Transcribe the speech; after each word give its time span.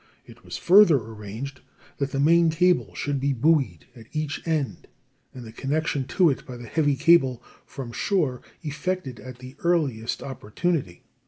It 0.25 0.43
was 0.43 0.57
further 0.57 0.97
arranged 0.97 1.61
that 1.99 2.09
the 2.09 2.19
main 2.19 2.49
cable 2.49 2.95
should 2.95 3.19
be 3.19 3.33
buoyed 3.33 3.85
at 3.95 4.07
each 4.13 4.41
end, 4.47 4.87
and 5.31 5.45
the 5.45 5.51
connection 5.51 6.05
to 6.07 6.31
it 6.31 6.43
by 6.43 6.57
the 6.57 6.65
heavy 6.65 6.95
cable 6.95 7.43
from 7.67 7.91
shore 7.91 8.41
effected 8.63 9.19
at 9.19 9.37
the 9.37 9.55
earliest 9.59 10.23
opportunity. 10.23 11.03